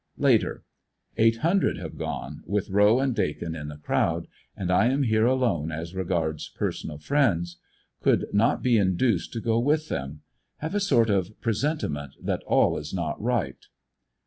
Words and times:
Later— 0.17 0.63
Eight 1.25 1.35
hundred 1.45 1.77
have 1.77 1.95
gone, 1.95 2.41
with 2.47 2.71
Rowe 2.71 2.99
and 2.99 3.13
Dakin 3.15 3.53
in 3.55 3.67
the 3.67 3.77
crowd, 3.77 4.25
and 4.57 4.71
I 4.71 4.87
am 4.87 5.03
here 5.03 5.27
alone 5.27 5.71
as 5.71 5.93
regards 5.93 6.49
personal 6.49 6.97
friends. 6.97 7.57
Could 8.01 8.25
not 8.33 8.63
be 8.63 8.79
induced 8.79 9.31
to 9.33 9.39
go 9.39 9.59
with 9.59 9.89
them. 9.89 10.21
Have 10.57 10.73
a 10.73 10.79
sort 10.79 11.11
of 11.11 11.39
presenti 11.39 11.91
ment 11.91 12.13
that 12.19 12.41
all 12.47 12.79
is 12.79 12.95
not 12.95 13.21
right. 13.21 13.63